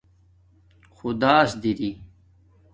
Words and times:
خداس 0.89 1.51
دِری 1.61 1.91